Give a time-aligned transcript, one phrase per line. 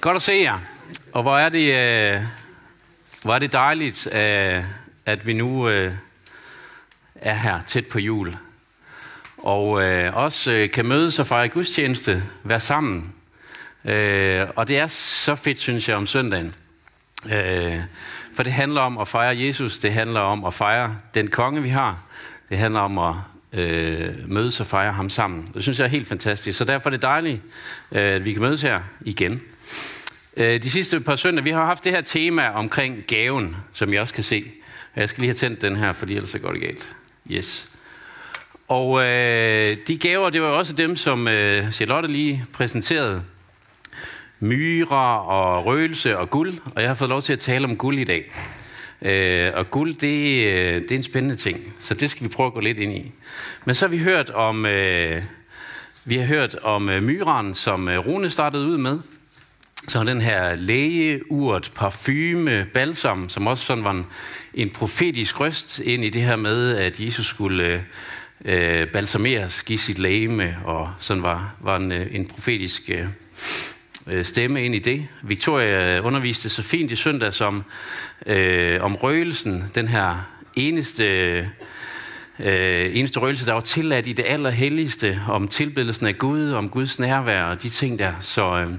[0.00, 0.58] Godt at se jer.
[1.12, 2.22] Og hvor er det, øh,
[3.22, 4.64] hvor er det dejligt, øh,
[5.06, 5.92] at vi nu øh,
[7.14, 8.36] er her tæt på jul.
[9.38, 13.14] Og øh, også øh, kan mødes og fejre gudstjeneste, være sammen.
[13.84, 16.54] Øh, og det er så fedt, synes jeg, om søndagen.
[17.32, 17.80] Øh,
[18.36, 21.68] for det handler om at fejre Jesus, det handler om at fejre den konge, vi
[21.68, 21.98] har.
[22.48, 23.14] Det handler om at
[23.52, 25.48] øh, mødes og fejre ham sammen.
[25.54, 26.58] Det synes jeg er helt fantastisk.
[26.58, 27.40] Så derfor er det dejligt,
[27.92, 29.40] øh, at vi kan mødes her igen.
[30.40, 34.00] Øh, de sidste par søndage, vi har haft det her tema omkring gaven, som jeg
[34.00, 34.44] også kan se.
[34.96, 36.96] Jeg skal lige have tændt den her, fordi ellers så går det galt.
[37.30, 37.66] Yes.
[38.68, 43.22] Og øh, de gaver, det var også dem, som øh, Charlotte lige præsenterede.
[44.40, 46.54] Myrer og røgelse og guld.
[46.74, 48.32] Og jeg har fået lov til at tale om guld i dag.
[49.02, 51.74] Øh, og guld, det, øh, det er en spændende ting.
[51.80, 53.12] Så det skal vi prøve at gå lidt ind i.
[53.64, 55.22] Men så har vi hørt om, øh,
[56.04, 59.00] vi har hørt om øh, myren, som øh, Rune startede ud med.
[59.90, 64.06] Så den her lægeurt, parfume, balsam, som også sådan var en,
[64.54, 67.84] en profetisk røst ind i det her med, at Jesus skulle
[68.44, 73.06] øh, balsameres, give sit lægeme, og sådan var, var en, øh, en profetisk øh,
[74.10, 75.06] øh, stemme ind i det.
[75.22, 77.64] Victoria underviste så fint i søndag som,
[78.26, 81.04] øh, om røgelsen, den her eneste,
[82.38, 86.98] øh, eneste røgelse, der var tilladt i det allerhelligste, om tilbedelsen af Gud, om Guds
[86.98, 88.12] nærvær og de ting der.
[88.20, 88.54] Så...
[88.54, 88.74] Øh,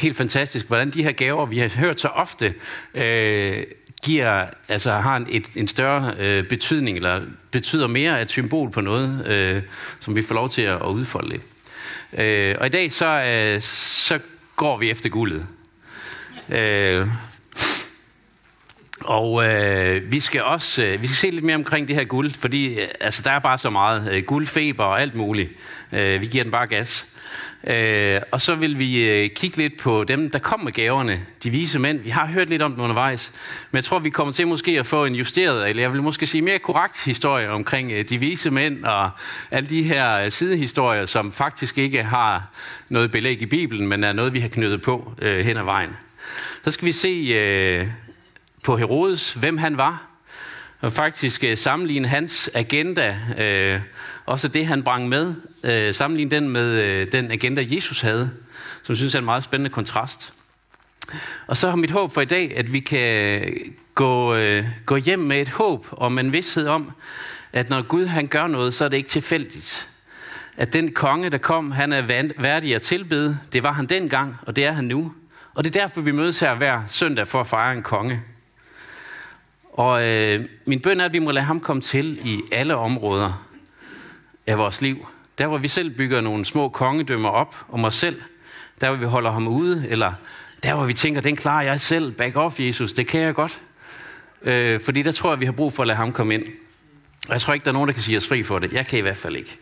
[0.00, 2.54] helt fantastisk, hvordan de her gaver, vi har hørt så ofte,
[2.94, 3.62] øh,
[4.02, 7.20] giver, altså har en, et, en større øh, betydning, eller
[7.50, 9.62] betyder mere et symbol på noget, øh,
[10.00, 11.42] som vi får lov til at, at udfolde lidt.
[12.12, 14.18] Øh, og i dag så, øh, så
[14.56, 15.46] går vi efter guldet.
[16.48, 17.08] Øh,
[19.00, 22.30] og øh, vi skal også øh, vi skal se lidt mere omkring det her guld,
[22.30, 25.50] fordi øh, altså, der er bare så meget øh, guldfeber og alt muligt.
[25.92, 27.06] Øh, vi giver den bare gas.
[27.66, 31.50] Øh, og så vil vi øh, kigge lidt på dem, der kom med gaverne, de
[31.50, 31.98] vise mænd.
[31.98, 33.32] Vi har hørt lidt om dem undervejs,
[33.70, 36.26] men jeg tror, vi kommer til måske at få en justeret, eller jeg vil måske
[36.26, 39.10] sige mere korrekt historie omkring øh, de vise mænd og
[39.50, 42.50] alle de her øh, sidehistorier, som faktisk ikke har
[42.88, 45.96] noget belæg i Bibelen, men er noget, vi har knyttet på øh, hen ad vejen.
[46.64, 47.86] Så skal vi se øh,
[48.62, 50.09] på Herodes, hvem han var,
[50.80, 53.80] og faktisk øh, sammenligne hans agenda, øh,
[54.26, 58.30] også det han brang med, øh, sammenligne den med øh, den agenda, Jesus havde,
[58.82, 60.32] som jeg synes er en meget spændende kontrast.
[61.46, 63.52] Og så har mit håb for i dag, at vi kan øh,
[63.94, 66.92] gå, øh, gå hjem med et håb om en vidshed om,
[67.52, 69.88] at når Gud han gør noget, så er det ikke tilfældigt.
[70.56, 73.38] At den konge, der kom, han er værdig at tilbede.
[73.52, 75.12] Det var han dengang, og det er han nu.
[75.54, 78.20] Og det er derfor, vi mødes her hver søndag for at fejre en konge.
[79.80, 83.46] Og øh, min bøn er, at vi må lade ham komme til i alle områder
[84.46, 85.06] af vores liv.
[85.38, 88.22] Der, hvor vi selv bygger nogle små kongedømmer op om os selv.
[88.80, 89.86] Der, hvor vi holder ham ude.
[89.88, 90.12] Eller
[90.62, 92.12] der, hvor vi tænker, den klarer jeg selv.
[92.12, 92.92] Back off, Jesus.
[92.92, 93.60] Det kan jeg godt.
[94.42, 96.44] Øh, fordi der tror jeg, vi har brug for at lade ham komme ind.
[97.28, 98.72] Og jeg tror ikke, der er nogen, der kan sige os fri for det.
[98.72, 99.58] Jeg kan i hvert fald ikke.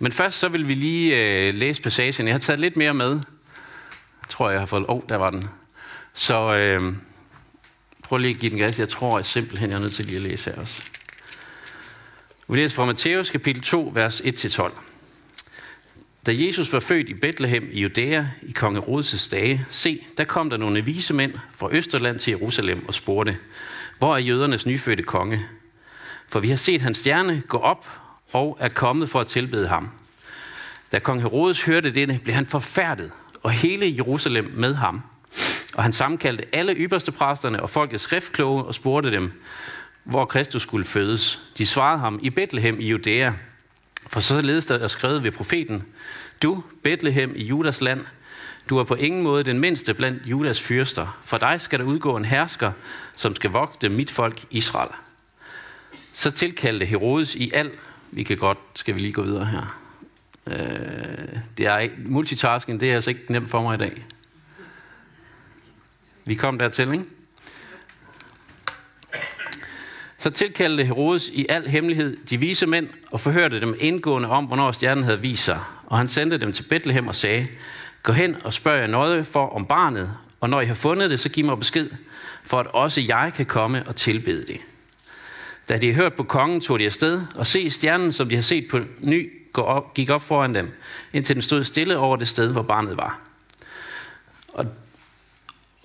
[0.00, 2.26] Men først så vil vi lige øh, læse passagen.
[2.26, 3.10] Jeg har taget lidt mere med.
[3.10, 4.84] Jeg tror, jeg har fået...
[4.88, 5.48] Åh, oh, der var den.
[6.14, 6.94] Så øh,
[8.06, 8.78] prøv lige at give den gas.
[8.78, 10.82] Jeg tror jeg simpelthen, jeg er nødt til lige at læse her også.
[12.48, 14.70] Vi læser fra Matthæus kapitel 2, vers 1-12.
[16.26, 20.50] Da Jesus var født i Bethlehem i Judæa i konge Herodes' dage, se, der kom
[20.50, 23.38] der nogle vise mænd fra Østerland til Jerusalem og spurgte,
[23.98, 25.46] hvor er jødernes nyfødte konge?
[26.28, 27.86] For vi har set hans stjerne gå op
[28.32, 29.90] og er kommet for at tilbede ham.
[30.92, 33.10] Da kong Herodes hørte dette, blev han forfærdet,
[33.42, 35.02] og hele Jerusalem med ham.
[35.76, 39.32] Og han sammenkaldte alle ypperste præsterne og folkets skriftkloge og spurgte dem,
[40.04, 41.40] hvor Kristus skulle fødes.
[41.58, 43.32] De svarede ham i Bethlehem i Judæa.
[44.06, 45.82] For således der er skrevet ved profeten,
[46.42, 48.00] Du, Bethlehem i Judas land,
[48.70, 51.18] du er på ingen måde den mindste blandt Judas fyrster.
[51.24, 52.72] For dig skal der udgå en hersker,
[53.16, 54.90] som skal vogte mit folk Israel.
[56.12, 57.70] Så tilkaldte Herodes i al.
[58.10, 59.80] Vi kan godt, skal vi lige gå videre her.
[60.46, 64.06] Øh, det er multitasking, det er altså ikke nemt for mig i dag.
[66.26, 67.04] Vi kom dertil, ikke?
[70.18, 74.72] Så tilkaldte Herodes i al hemmelighed de vise mænd og forhørte dem indgående om, hvornår
[74.72, 75.60] stjernen havde vist sig.
[75.86, 77.48] Og han sendte dem til Bethlehem og sagde,
[78.02, 81.20] gå hen og spørg jer noget for om barnet, og når I har fundet det,
[81.20, 81.90] så giv mig besked,
[82.44, 84.60] for at også jeg kan komme og tilbede det.
[85.68, 88.68] Da de hørt på kongen, tog de afsted og se stjernen, som de har set
[88.70, 89.32] på ny,
[89.94, 90.72] gik op foran dem,
[91.12, 93.20] indtil den stod stille over det sted, hvor barnet var.
[94.52, 94.66] Og,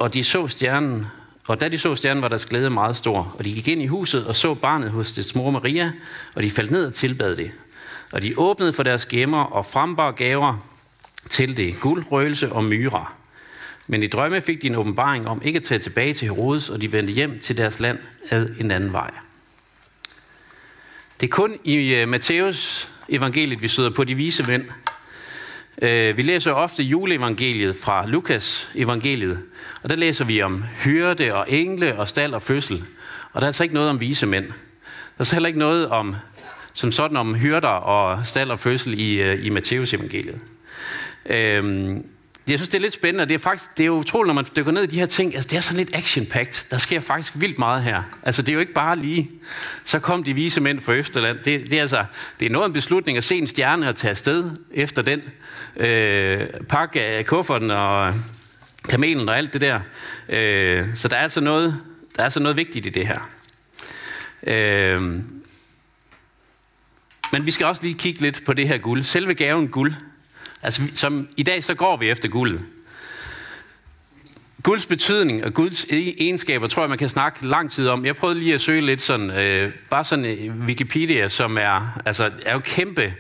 [0.02, 1.06] og de så stjernen
[1.48, 3.36] og da de så stjernen, var deres glæde meget stor.
[3.40, 5.92] Og de gik ind i huset og så barnet hos dets mor Maria,
[6.36, 7.52] og de faldt ned og tilbad det.
[8.12, 10.68] Og de åbnede for deres gemmer og frembar gaver
[11.30, 13.16] til det, guld, røgelse og myrer.
[13.88, 16.82] Men i drømme fik de en åbenbaring om ikke at tage tilbage til Herodes, og
[16.82, 18.00] de vendte hjem til deres land
[18.30, 19.12] ad en anden vej.
[21.22, 24.66] Det er kun i øh, Matteus Matthæus evangeliet, vi støder på de vise mænd.
[25.82, 29.40] Øh, vi læser ofte juleevangeliet fra Lukas evangeliet,
[29.84, 32.84] og der læser vi om hyrde og engle og stald og fødsel.
[33.34, 34.46] Og der er altså ikke noget om vise mænd.
[34.46, 34.52] Der
[35.18, 36.16] er så heller ikke noget om,
[36.74, 40.40] som sådan om hyrder og stald og fødsel i, øh, i Matthæus evangeliet.
[41.26, 42.06] Uh, øhm,
[42.52, 44.34] Altså, jeg synes, det er lidt spændende, og det er faktisk det er utroligt, når
[44.34, 45.36] man dykker ned i de her ting.
[45.36, 46.68] Altså, det er sådan lidt action-packed.
[46.72, 48.04] Der sker faktisk vildt meget her.
[48.24, 49.32] Altså, det er jo ikke bare lige,
[49.84, 51.38] så kom de vise mænd fra Østerland.
[51.38, 52.06] Det, det, er, altså,
[52.40, 55.22] det er noget en beslutning at se en stjerne og tage afsted efter den.
[55.78, 58.14] Øh, pakke af kufferten og
[58.90, 59.80] kamelen og alt det der.
[60.30, 61.80] Øh, så der er, altså noget,
[62.16, 63.30] der er altså noget vigtigt i det her.
[64.44, 65.02] Øh,
[67.32, 69.04] men vi skal også lige kigge lidt på det her guld.
[69.04, 69.94] Selve gaven guld
[70.64, 72.66] Altså, som i dag, så går vi efter guldet.
[74.64, 78.06] Guds betydning og Guds e- egenskaber, tror jeg, man kan snakke lang tid om.
[78.06, 82.32] Jeg prøvede lige at søge lidt sådan, øh, bare sådan øh, Wikipedia, som er, altså,
[82.46, 83.14] er jo kæmpe,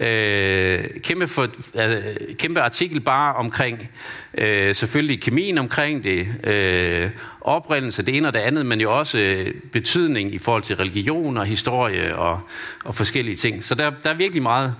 [0.00, 3.90] øh, kæmpe, for, øh, kæmpe artikel bare omkring,
[4.34, 7.10] øh, selvfølgelig kemien omkring det, øh,
[7.40, 11.36] oprindelse, det ene og det andet, men jo også øh, betydning i forhold til religion
[11.36, 12.40] og historie og,
[12.84, 13.64] og forskellige ting.
[13.64, 14.74] Så der, der er virkelig meget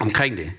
[0.00, 0.52] omkring det.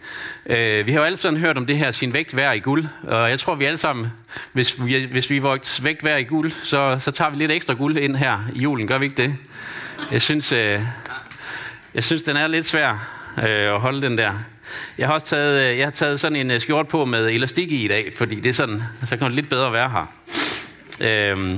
[0.46, 2.86] Øh, vi har jo alle sammen hørt om det her sin vægt værd i guld,
[3.04, 4.08] og jeg tror, vi alle sammen,
[4.52, 7.74] hvis vi, hvis vi vores vægt værd i guld, så, så tager vi lidt ekstra
[7.74, 8.88] guld ind her i julen.
[8.88, 9.36] Gør vi ikke det?
[10.12, 10.82] Jeg synes, øh,
[11.94, 14.34] jeg synes den er lidt svær øh, at holde den der.
[14.98, 17.72] Jeg har også taget, øh, jeg har taget sådan en øh, skjort på med elastik
[17.72, 20.14] i i dag, fordi det er sådan, så kan det lidt bedre være her.
[21.02, 21.58] Øh,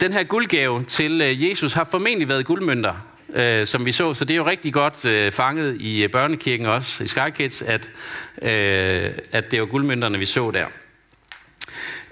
[0.00, 4.14] den her guldgave til øh, Jesus har formentlig været guldmønter øh, som vi så.
[4.14, 7.62] Så det er jo rigtig godt øh, fanget i øh, børnekirken også, i Sky Kids,
[7.62, 7.90] at,
[8.42, 10.66] øh, at det var guldmønterne, vi så der.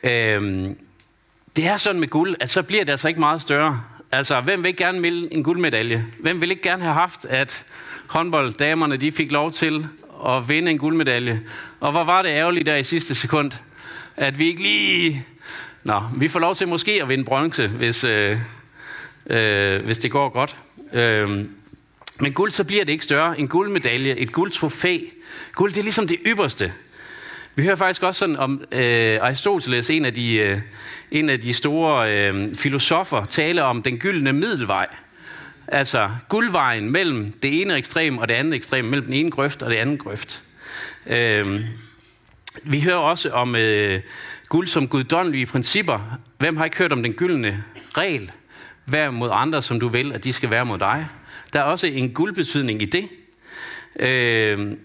[0.02, 0.70] Øh,
[1.56, 3.82] det er sådan med guld, at så bliver det altså ikke meget større.
[4.12, 6.06] Altså, hvem vil ikke gerne melde en guldmedalje?
[6.20, 7.64] Hvem vil ikke gerne have haft, at
[8.06, 9.86] håndbolddamerne de fik lov til
[10.26, 11.40] at vinde en guldmedalje?
[11.80, 13.52] Og hvor var det ærgerligt der i sidste sekund,
[14.16, 15.26] at vi ikke lige...
[15.84, 18.38] Nå, vi får lov til måske at vinde bronze, hvis, øh,
[19.26, 20.56] øh, hvis det går godt.
[20.96, 21.50] Øhm,
[22.20, 23.40] men guld, så bliver det ikke større.
[23.40, 24.98] En guldmedalje, et guldtrofæ.
[25.52, 26.72] Guld, det er ligesom det ypperste.
[27.54, 30.60] Vi hører faktisk også sådan om øh, Aristoteles, en af de, øh,
[31.10, 34.86] en af de store øh, filosofer, tale om den gyldne middelvej.
[35.68, 39.70] Altså guldvejen mellem det ene ekstrem og det andet ekstrem, mellem den ene grøft og
[39.70, 40.42] det andet grøft.
[41.06, 41.60] Øh,
[42.62, 44.00] vi hører også om øh,
[44.48, 46.18] guld som guddommelige principper.
[46.38, 47.64] Hvem har ikke hørt om den gyldne
[47.96, 48.32] regel?
[48.86, 51.08] Vær mod andre, som du vil, at de skal være mod dig.
[51.52, 53.08] Der er også en guldbetydning i det.
[53.98, 54.76] Øh,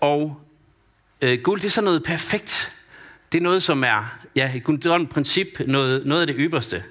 [0.00, 0.40] og
[1.22, 2.76] øh, guld, det er sådan noget perfekt.
[3.32, 6.84] Det er noget, som er ja, et guddommeligt princip, noget, noget af det ypperste.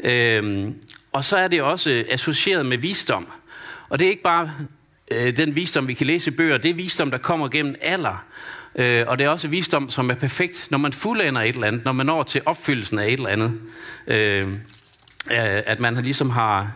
[0.00, 0.70] Øh,
[1.12, 3.26] og så er det også associeret med visdom.
[3.88, 4.52] Og det er ikke bare
[5.10, 8.24] øh, den visdom, vi kan læse i bøger, det er visdom, der kommer gennem alder.
[8.76, 11.84] Øh, og det er også visdom, som er perfekt, når man fuldender et eller andet,
[11.84, 13.58] når man når til opfyldelsen af et eller andet.
[14.06, 14.48] Øh,
[15.30, 16.72] Øh, at man ligesom har,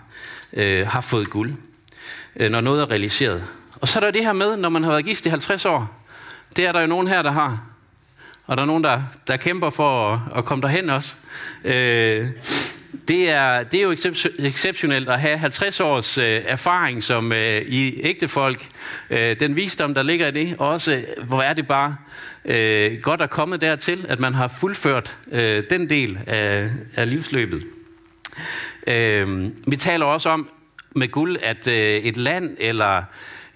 [0.53, 1.53] øh, har fået guld,
[2.37, 3.45] øh, når noget er realiseret.
[3.81, 6.07] Og så er der det her med, når man har været gift i 50 år.
[6.57, 7.63] Det er der jo nogen her, der har.
[8.47, 11.15] Og der er nogen, der, der kæmper for at, at komme derhen også.
[11.65, 12.29] Øh,
[13.09, 13.95] det er, det er jo
[14.39, 18.69] exceptionelt at have 50 års øh, erfaring som øh, i ægtefolk.
[19.11, 20.57] Øh, den visdom, der ligger i det.
[20.59, 21.97] Og også, øh, hvor er det bare
[22.45, 27.63] øh, godt at komme dertil, at man har fuldført øh, den del af, af livsløbet.
[28.87, 30.49] Øh, vi taler også om
[30.97, 33.03] med guld, at øh, et land eller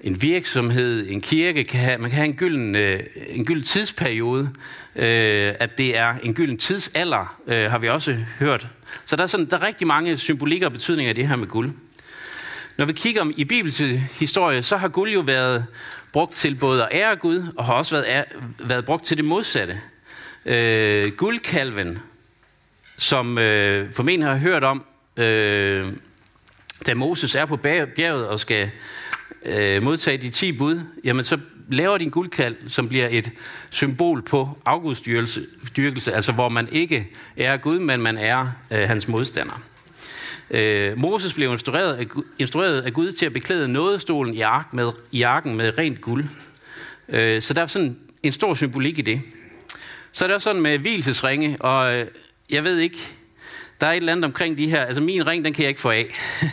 [0.01, 4.51] en virksomhed, en kirke, kan have, man kan have en gylden, øh, en gylden tidsperiode,
[4.97, 8.69] øh, at det er en gylden tidsalder, øh, har vi også hørt.
[9.07, 11.47] Så der er, sådan, der er rigtig mange symbolikker og betydninger af det her med
[11.47, 11.73] guld.
[12.77, 15.67] Når vi kigger i bibelhistorie, så har guld jo været
[16.13, 18.25] brugt til både at ære Gud, og har også været,
[18.59, 19.81] været brugt til det modsatte.
[20.47, 21.99] Øh, guldkalven,
[23.01, 24.85] som øh, formentlig har hørt om,
[25.17, 25.93] øh,
[26.87, 27.57] da Moses er på
[27.97, 28.71] bjerget og skal
[29.47, 31.39] øh, modtage de 10 bud, jamen så
[31.69, 33.31] laver de en guldkald, som bliver et
[33.71, 39.63] symbol på afgudstyrkelse, altså hvor man ikke er Gud, men man er øh, hans modstander.
[40.51, 42.07] Øh, Moses blev instrueret af,
[42.39, 46.25] instrueret af Gud til at beklæde nådestolen i, ark med, i arken med rent guld.
[47.09, 49.21] Øh, så der er sådan en stor symbolik i det.
[50.13, 52.07] Så er det også sådan med hvilesesringe, og øh,
[52.51, 52.99] jeg ved ikke,
[53.81, 55.81] der er et eller andet omkring de her, altså min ring, den kan jeg ikke
[55.81, 56.07] få af.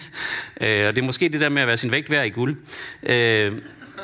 [0.62, 2.56] Øh, og det er måske det der med at være sin vægt værd i guld.
[3.04, 3.54] Øh,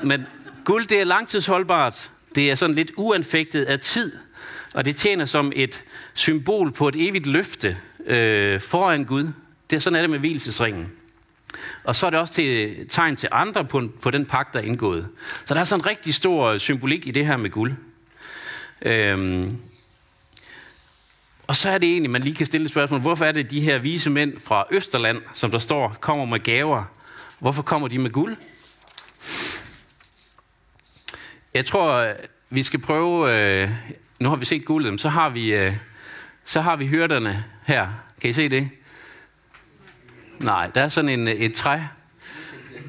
[0.04, 0.26] men
[0.66, 2.12] guld, det er langtidsholdbart.
[2.36, 4.12] Det er sådan lidt uanfægtet af tid.
[4.74, 5.84] Og det tjener som et
[6.14, 9.32] symbol på et evigt løfte øh, foran Gud.
[9.70, 10.92] Det er sådan er det med hvilesesringen.
[11.84, 14.64] Og så er det også til tegn til andre på, på den pagt, der er
[14.64, 15.08] indgået.
[15.46, 17.74] Så der er sådan en rigtig stor symbolik i det her med guld.
[18.82, 19.58] Øhm,
[21.54, 23.00] og så er det egentlig, man lige kan stille et spørgsmål.
[23.00, 26.84] Hvorfor er det, de her vise mænd fra Østerland, som der står, kommer med gaver?
[27.40, 28.36] Hvorfor kommer de med guld?
[31.54, 32.16] Jeg tror, øh,
[32.50, 33.32] vi skal prøve...
[33.38, 33.70] Øh,
[34.20, 35.74] nu har vi set guldet, så har vi, øh,
[36.46, 37.88] så har vi hyrderne her.
[38.22, 38.70] Kan I se det?
[40.40, 41.80] Nej, der er sådan en, øh, et træ.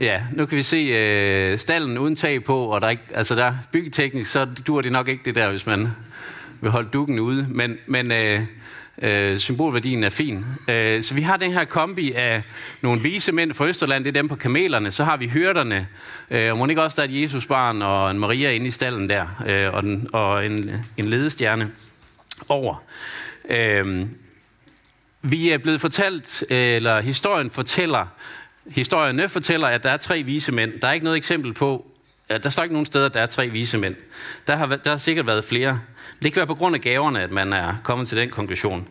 [0.01, 3.35] Ja, nu kan vi se øh, stallen uden tag på, og der er ikke, altså
[3.35, 5.89] der byggeteknisk, så dur det nok ikke det der, hvis man
[6.65, 7.47] vil holde dukken ude.
[7.51, 8.43] Men, men øh,
[9.03, 10.45] øh, symbolværdien er fin.
[10.69, 12.43] Øh, så vi har den her kombi af
[12.83, 14.91] nogle vise mænd fra Østerland, det er dem på kamelerne.
[14.91, 15.87] Så har vi hyrderne,
[16.31, 19.09] øh, og må ikke også der er et Jesusbarn og en Maria inde i stallen
[19.09, 21.71] der, øh, og, den, og en, en ledestjerne
[22.49, 22.83] over.
[23.51, 24.07] Øh,
[25.23, 28.07] vi er blevet fortalt, eller historien fortæller,
[28.67, 30.73] historierne fortæller, at der er tre vise mænd.
[30.83, 31.94] Der er ikke noget eksempel på,
[32.35, 33.95] at der står ikke nogen steder, at der er tre vise mænd.
[34.47, 35.81] Der har, der har sikkert været flere.
[36.23, 38.89] Det kan være på grund af gaverne, at man er kommet til den konklusion.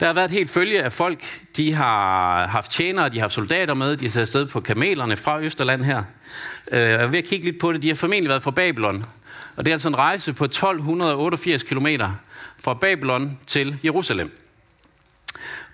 [0.00, 1.24] Der har været et helt følge af folk.
[1.56, 5.16] De har haft tjenere, de har haft soldater med, de har taget afsted på kamelerne
[5.16, 6.02] fra Østerland her.
[6.72, 7.82] Øh, jeg er ved at kigge lidt på det.
[7.82, 9.04] De har formentlig været fra Babylon.
[9.56, 11.86] Og det er altså en rejse på 1288 km
[12.58, 14.38] fra Babylon til Jerusalem.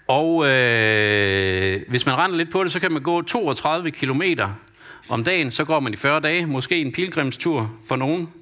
[0.09, 4.23] Og øh, hvis man render lidt på det, så kan man gå 32 km
[5.11, 5.50] om dagen.
[5.50, 8.33] Så går man i 40 dage, måske en pilgrimstur for nogen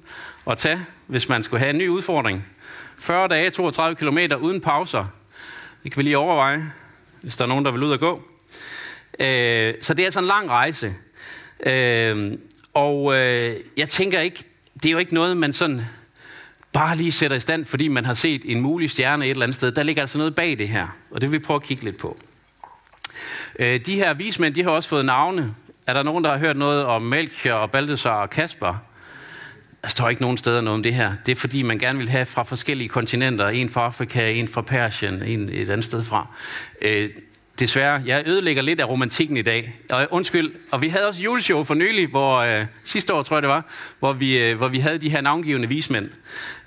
[0.47, 2.45] at tage, hvis man skulle have en ny udfordring.
[2.97, 5.05] 40 dage, 32 km uden pauser.
[5.83, 6.71] Det kan vi lige overveje,
[7.21, 8.23] hvis der er nogen, der vil ud og gå.
[9.19, 10.95] Øh, så det er altså en lang rejse.
[11.65, 12.31] Øh,
[12.73, 15.81] og øh, jeg tænker ikke, det er jo ikke noget, man sådan
[16.73, 19.55] bare lige sætter i stand, fordi man har set en mulig stjerne et eller andet
[19.55, 19.71] sted.
[19.71, 21.97] Der ligger altså noget bag det her, og det vil vi prøve at kigge lidt
[21.97, 22.17] på.
[23.59, 25.55] Øh, de her vismænd, de har også fået navne.
[25.89, 28.83] Er der nogen, der har hørt noget om Melchior og Balthasar og Kasper?
[29.83, 31.11] Der står ikke nogen steder noget om det her.
[31.25, 33.47] Det er fordi, man gerne vil have fra forskellige kontinenter.
[33.47, 36.27] En fra Afrika, en fra Persien, en et andet sted fra.
[36.81, 37.09] Øh,
[37.59, 39.75] desværre, jeg ødelægger lidt af romantikken i dag.
[39.89, 43.41] Og, undskyld, og vi havde også juleshow for nylig, hvor øh, sidste år tror jeg
[43.41, 43.65] det var,
[43.99, 46.09] hvor vi, øh, hvor vi havde de her navngivende vismænd.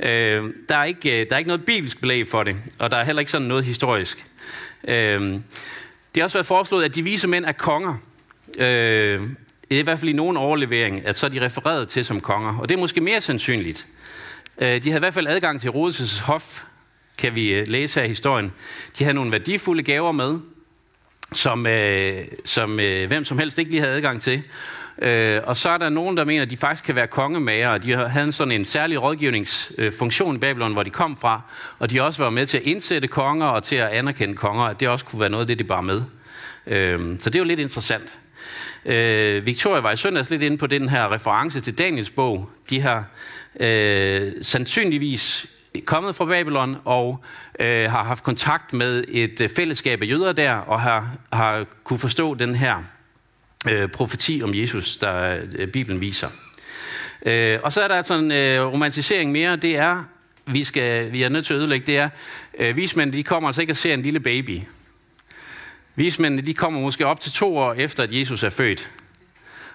[0.00, 2.96] Øh, der, er ikke, øh, der er ikke noget bibelsk belæg for det, og der
[2.96, 4.26] er heller ikke sådan noget historisk.
[4.88, 5.40] Øh, det
[6.16, 7.96] har også været foreslået, at de vise mænd er konger.
[8.59, 9.21] Øh,
[9.68, 12.21] det er i hvert fald i nogen overlevering, at så er de refereret til som
[12.21, 12.59] konger.
[12.59, 13.87] Og det er måske mere sandsynligt.
[14.59, 16.62] Øh, de havde i hvert fald adgang til Herodes' hof,
[17.18, 18.52] kan vi øh, læse her i historien.
[18.99, 20.38] De havde nogle værdifulde gaver med,
[21.32, 24.42] som, øh, som øh, hvem som helst ikke lige havde adgang til.
[24.99, 27.78] Øh, og så er der nogen, der mener, at de faktisk kan være kongemager.
[27.78, 31.40] De havde sådan en særlig rådgivningsfunktion i Babylon, hvor de kom fra.
[31.78, 34.64] Og de også var med til at indsætte konger og til at anerkende konger.
[34.64, 36.02] At det også kunne være noget af det, de bar med.
[36.66, 38.18] Øh, så det er jo lidt interessant.
[38.84, 42.50] Øh, Victoria var i søndags lidt inde på den her reference til Daniels bog.
[42.70, 43.04] De har
[43.61, 45.46] øh, sandsynligvis
[45.84, 47.25] kommet fra Babylon og
[47.61, 51.99] øh, har haft kontakt med et øh, fællesskab af jøder der, og har, har kunne
[51.99, 52.76] forstå den her
[53.70, 56.28] øh, profeti om Jesus, der øh, Bibelen viser.
[57.26, 60.04] Øh, og så er der altså en øh, romantisering mere, det er,
[60.46, 62.08] vi, skal, vi er nødt til at ødelægge, det er,
[62.58, 64.58] øh, vismændene de kommer altså ikke og ser en lille baby.
[65.94, 68.90] Vismændene de kommer måske op til to år efter, at Jesus er født.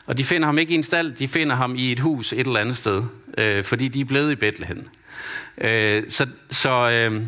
[0.05, 2.39] Og de finder ham ikke i en stald, de finder ham i et hus et
[2.39, 3.03] eller andet sted,
[3.37, 4.87] øh, fordi de er blevet i Bethlehem.
[5.57, 7.21] Øh, så så øh,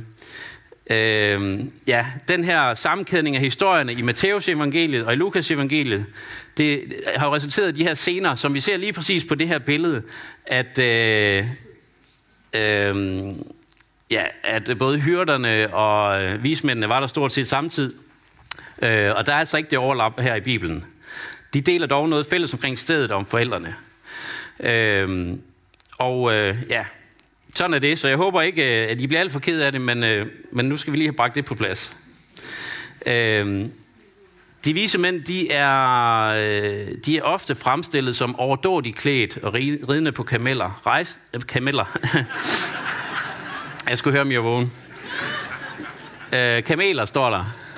[0.89, 6.05] øh, ja, den her sammenkædning af historierne i Matteus evangeliet og i Lukas evangeliet,
[6.57, 9.59] det har resulteret i de her scener, som vi ser lige præcis på det her
[9.59, 10.01] billede,
[10.45, 11.45] at, øh,
[12.55, 13.25] øh,
[14.11, 17.95] ja, at både hyrderne og vismændene var der stort set samtidig.
[18.81, 20.85] Øh, og der er altså ikke det overlap her i Bibelen.
[21.53, 23.75] De deler dog noget fælles omkring stedet om forældrene.
[24.59, 25.37] Øh,
[25.97, 26.85] og øh, ja,
[27.55, 29.71] sådan er det, så jeg håber ikke, øh, at I bliver alt for ked af
[29.71, 31.95] det, men, øh, men nu skal vi lige have bragt det på plads.
[33.05, 33.65] Øh,
[34.65, 40.11] de vise mænd, de er, øh, de er ofte fremstillet som overdådigt klædt og ridende
[40.11, 40.81] på kameller.
[40.85, 41.97] Rejs, øh, kameller.
[43.89, 44.71] jeg skulle høre, om jeg vågen.
[46.33, 47.68] Øh, kameler står der.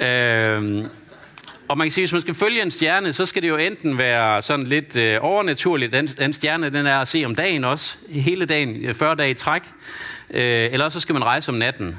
[0.00, 0.84] Øh,
[1.68, 3.98] og man kan sige, hvis man skal følge en stjerne, så skal det jo enten
[3.98, 5.92] være sådan lidt øh, overnaturligt.
[5.92, 9.30] Den, den stjerne, den er at se om dagen også, hele dagen, øh, 40 dage
[9.30, 9.62] i træk.
[10.30, 11.96] Øh, eller så skal man rejse om natten.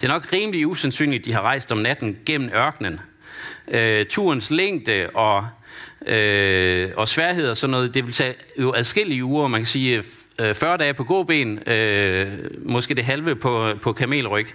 [0.00, 3.00] Det er nok rimelig usandsynligt, at de har rejst om natten gennem ørkenen.
[3.68, 5.46] Øh, turens længde og,
[6.06, 9.48] øh, og sværhed og sådan noget, det vil tage jo adskillige uger.
[9.48, 10.02] Man kan sige,
[10.54, 12.28] 40 øh, dage på gåben, øh,
[12.64, 14.46] måske det halve på, på kamelryg.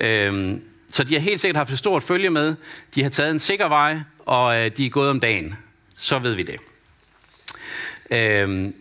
[0.00, 0.56] Øh,
[0.96, 2.54] så de har helt sikkert haft et stort følge med.
[2.94, 5.54] De har taget en sikker vej, og øh, de er gået om dagen.
[5.96, 6.56] Så ved vi det.
[8.10, 8.72] Øh,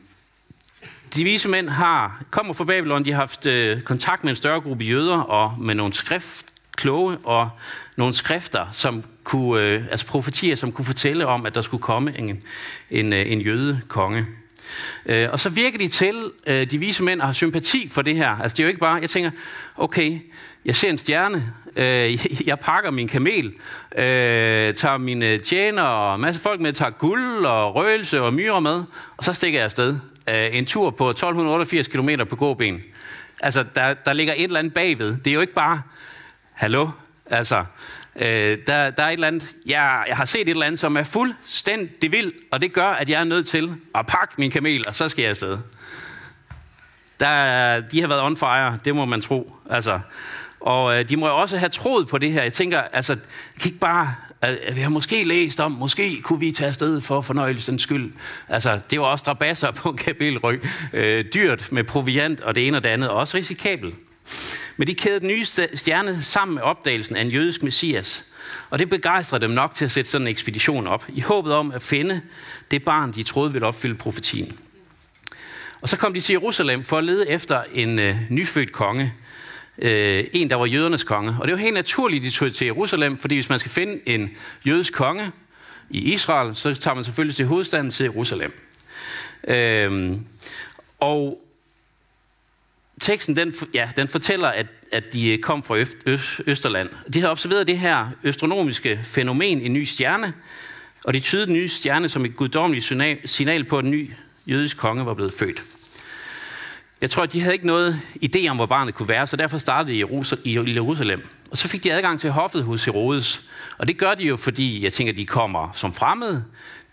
[1.16, 4.62] de vise mænd har, kommer fra Babylon, de har haft øh, kontakt med en større
[4.62, 6.46] gruppe jøder og med nogle skrift,
[6.76, 7.50] kloge og
[7.98, 12.18] nogle skrifter, som kunne, øh, altså profetier, som kunne fortælle om, at der skulle komme
[12.18, 12.44] en,
[12.92, 14.26] en, øh, en jøde konge.
[15.06, 18.30] Øh, og så virker de til, øh, de vise mænd, har sympati for det her.
[18.30, 19.32] Altså det er jo ikke bare, jeg tænker,
[19.78, 20.20] okay,
[20.66, 23.54] jeg ser en stjerne, øh, jeg pakker min kamel,
[23.98, 28.60] øh, tager mine øh, tjener og masse folk med, tager guld og røgelse og myrer
[28.60, 28.84] med,
[29.18, 30.00] og så stikker jeg afsted.
[30.30, 32.82] Øh, en tur på 1288 km på gåben.
[33.42, 35.18] Altså, der, der ligger et eller andet bagved.
[35.18, 35.82] Det er jo ikke bare,
[36.54, 36.90] hallo,
[37.26, 37.66] altså,
[38.16, 40.98] øh, der, der er et eller andet, jeg, jeg har set et eller andet, som
[40.98, 44.88] er fuldstændig vildt, og det gør, at jeg er nødt til at pakke min kamel,
[44.88, 45.58] og så skal jeg afsted.
[47.20, 49.56] Der, de har været on fire, det må man tro.
[49.70, 50.00] Altså,
[50.66, 52.44] og øh, de må jo også have troet på det her.
[52.44, 53.16] Jeg tænker, altså,
[53.62, 57.22] kan ikke bare øh, vi har måske læst om, måske kunne vi tage afsted for
[57.22, 58.14] fornøjelsens skyld.
[58.50, 60.64] Altså, det var også strabasser på en kabelryg.
[60.94, 63.96] Øh, dyrt med proviant og det ene og det andet, og også risikabelt.
[64.78, 68.26] Men de kædede den nye stjerne sammen med opdagelsen af en jødisk messias.
[68.70, 71.72] Og det begejstrede dem nok til at sætte sådan en ekspedition op, i håbet om
[71.72, 72.22] at finde
[72.72, 74.58] det barn, de troede ville opfylde profetien.
[75.82, 79.14] Og så kom de til Jerusalem for at lede efter en øh, nyfødt konge,
[79.78, 81.36] øh, en, der var jødernes konge.
[81.40, 84.30] Og det var helt naturligt, de tog til Jerusalem, fordi hvis man skal finde en
[84.66, 85.32] jødisk konge
[85.90, 88.54] i Israel, så tager man selvfølgelig til hovedstaden til Jerusalem.
[89.48, 90.18] Øh,
[91.00, 91.42] og
[93.00, 96.90] teksten den, ja, den fortæller, at, at de kom fra Øst, Øst, Østerland.
[97.14, 100.34] De har observeret det her astronomiske fænomen, en ny stjerne,
[101.04, 102.94] og de tydede den nye stjerne som et guddommeligt
[103.26, 104.12] signal på, at en ny
[104.48, 105.64] jødisk konge var blevet født.
[107.02, 109.58] Jeg tror, at de havde ikke noget idé om, hvor barnet kunne være, så derfor
[109.58, 109.98] startede de
[110.44, 111.28] i Jerusalem.
[111.52, 113.42] Og så fik de adgang til hoffet hos Herodes.
[113.78, 116.44] Og det gør de jo, fordi jeg tænker, de kommer som fremmede.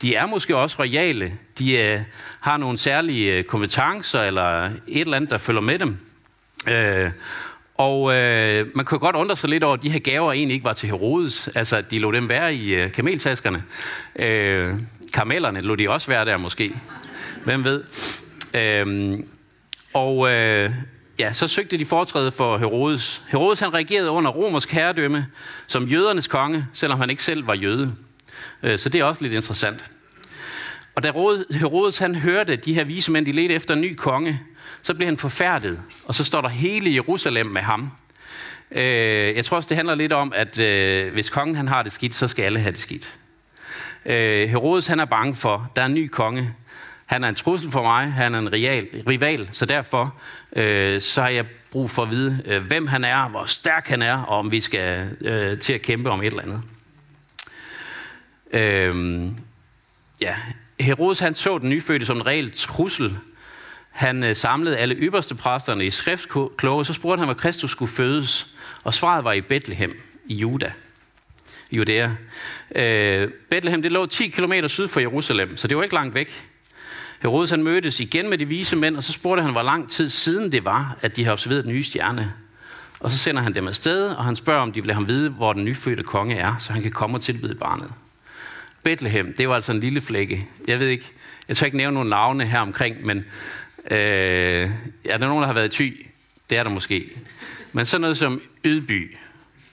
[0.03, 1.33] De er måske også royale.
[1.59, 2.01] De øh,
[2.41, 5.97] har nogle særlige øh, kompetencer eller et eller andet, der følger med dem.
[6.69, 7.11] Øh,
[7.75, 10.65] og øh, man kan godt undre sig lidt over, at de her gaver egentlig ikke
[10.65, 11.49] var til Herodes.
[11.55, 13.65] Altså, at de lå dem være i øh, kameltaskerne.
[14.17, 14.75] Øh,
[15.13, 16.75] kamelerne lå de også være der måske.
[17.45, 17.85] Hvem ved?
[18.55, 19.21] Uh,
[19.93, 20.71] og øh,
[21.21, 23.23] ja, så søgte de foretræde for Herodes.
[23.29, 25.27] Herodes han reagerede under romersk herredømme
[25.67, 27.95] som jødernes konge, selvom han ikke selv var jøde.
[28.63, 29.91] Øh, så det er også lidt interessant.
[30.95, 31.13] Og da
[31.51, 34.41] Herodes han hørte, de her vise mænd de ledte efter en ny konge,
[34.83, 37.91] så blev han forfærdet, og så står der hele Jerusalem med ham.
[38.71, 41.93] Øh, jeg tror også, det handler lidt om, at øh, hvis kongen han har det
[41.93, 43.17] skidt, så skal alle have det skidt.
[44.05, 46.55] Herodes han er bange for, at der er en ny konge,
[47.13, 50.15] han er en trussel for mig, han er en real, rival, så derfor
[50.57, 54.03] øh, så har jeg brug for at vide, øh, hvem han er, hvor stærk han
[54.03, 56.63] er, og om vi skal øh, til at kæmpe om et eller andet.
[58.53, 59.25] Øh,
[60.21, 60.35] ja,
[60.81, 63.19] Herodes han så den nyfødte som en reel trussel.
[63.91, 68.47] Han øh, samlede alle ypperste præsterne i skriftkloge, så spurgte han, hvor Kristus skulle fødes.
[68.85, 70.73] Og svaret var i Bethlehem i Juda.
[71.73, 72.11] Judæa.
[72.75, 76.52] Øh, Bethlehem det lå 10 km syd for Jerusalem, så det var ikke langt væk.
[77.23, 80.09] Herodes han mødtes igen med de vise mænd, og så spurgte han, hvor lang tid
[80.09, 82.33] siden det var, at de har observeret den nye stjerne.
[83.01, 85.31] Og så sender han dem afsted, og han spørger, om de vil have ham vide,
[85.31, 87.93] hvor den nyfødte konge er, så han kan komme og tilbyde barnet.
[88.83, 90.49] Bethlehem, det var altså en lille flække.
[90.69, 91.11] Jeg ved ikke,
[91.49, 93.19] jeg tør ikke nævne nogle navne her omkring, men
[93.91, 94.71] øh,
[95.05, 95.91] er der nogen, der har været i ty?
[96.51, 97.11] Det er der måske.
[97.73, 99.17] Men sådan noget som Ydby.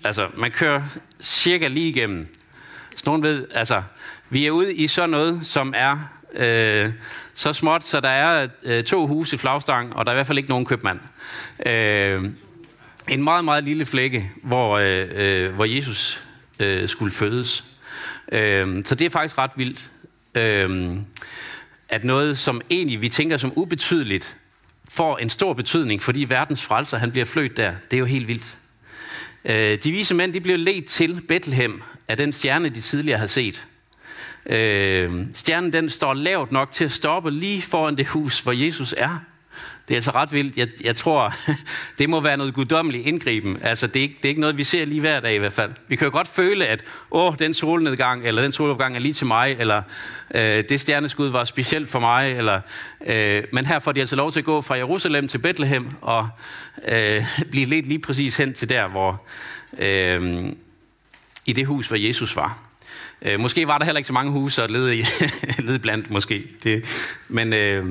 [0.04, 0.84] Altså, man kører
[1.22, 2.36] cirka lige igennem.
[2.96, 3.84] Så nogen ved, altså,
[4.30, 6.92] vi er ude i sådan noget, som er øh,
[7.34, 10.28] så småt, så der er øh, to huse i flagstang, og der er i hvert
[10.28, 11.00] fald ikke nogen købmand.
[11.66, 12.26] Øh,
[13.10, 16.24] en meget, meget lille flække, hvor, øh, øh, hvor Jesus
[16.60, 17.64] øh, skulle fødes.
[18.32, 19.90] Øh, så det er faktisk ret vildt,
[20.36, 20.98] øh,
[21.90, 24.38] at noget, som egentlig vi tænker som ubetydeligt,
[24.90, 27.74] får en stor betydning, fordi verdens frelser, han bliver flødt der.
[27.92, 28.58] Det er jo helt vildt.
[29.46, 33.28] Øh, de vise mænd, de blev ledt til Bethlehem af den stjerne, de tidligere har
[33.28, 33.66] set.
[34.46, 38.96] Øh, stjernen den står lavt nok til at stoppe lige foran det hus, hvor Jesus
[38.98, 39.20] er.
[39.90, 40.58] Det er altså ret vildt.
[40.58, 41.36] Jeg, jeg tror,
[42.00, 43.58] det må være noget guddommeligt indgriben.
[43.62, 45.54] Altså, det er, ikke, det er ikke noget, vi ser lige hver dag i hvert
[45.54, 45.72] fald.
[45.88, 49.28] Vi kan jo godt føle, at åh, den solnedgang, eller den solopgang er lige til
[49.28, 49.82] mig, eller
[50.36, 52.32] øh, det stjerneskud var specielt for mig.
[52.32, 52.62] Eller,
[53.06, 56.30] øh, men her får de altså lov til at gå fra Jerusalem til Bethlehem, og
[56.88, 59.24] øh, blive lidt lige præcis hen til der, hvor
[59.80, 60.46] øh,
[61.46, 62.69] i det hus, hvor Jesus var.
[63.22, 65.06] Øh, måske var der heller ikke så mange huse at lede, i,
[65.68, 66.48] lede blandt, måske.
[66.64, 66.86] Det,
[67.30, 67.86] men, øh,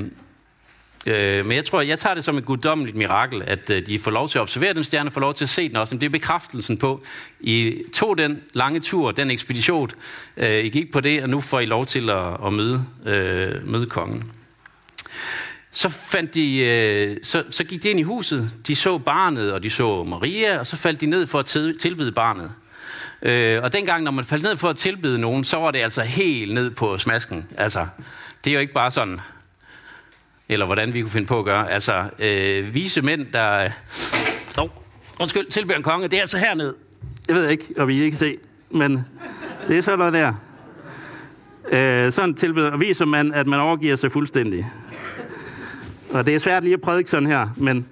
[1.06, 4.10] Øh, men jeg tror, jeg tager det som et guddommeligt mirakel, at øh, de får
[4.10, 5.94] lov til at observere den stjerne, får lov til at se den også.
[5.94, 7.02] Men det er bekræftelsen på,
[7.40, 9.90] I tog den lange tur, den ekspedition,
[10.36, 13.68] øh, I gik på det, og nu får I lov til at, at møde, øh,
[13.68, 14.30] møde kongen.
[15.72, 19.62] Så, fandt de, øh, så, så gik de ind i huset, de så barnet, og
[19.62, 21.46] de så Maria, og så faldt de ned for at
[21.80, 22.50] tilbede barnet.
[23.22, 26.02] Øh, og dengang, når man faldt ned for at tilbede nogen, så var det altså
[26.02, 27.46] helt ned på smasken.
[27.58, 27.86] Altså,
[28.44, 29.20] det er jo ikke bare sådan,
[30.48, 31.70] eller hvordan vi kunne finde på at gøre.
[31.70, 33.70] Altså, øh, vise mænd, der...
[34.58, 34.68] Oh,
[35.20, 36.74] undskyld, tilbeder en konge, det er altså herned.
[37.28, 38.36] Jeg ved ikke, om I ikke kan se,
[38.70, 39.04] men
[39.66, 40.34] det er sådan noget der.
[41.70, 44.70] Øh, sådan tilbyder, og viser man, at man overgiver sig fuldstændig.
[46.10, 47.86] Og det er svært lige at prædike sådan her, men...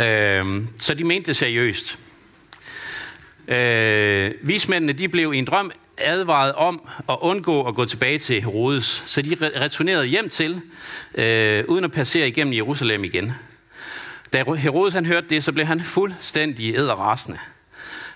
[0.00, 1.98] Øh, så de mente det seriøst.
[3.48, 8.42] Øh, vismændene de blev i en drøm advaret om at undgå at gå tilbage til
[8.42, 10.60] Herodes, så de returnerede hjem til,
[11.14, 13.32] øh, uden at passere igennem Jerusalem igen.
[14.32, 17.38] Da Herodes han hørte det, så blev han fuldstændig æderrasende.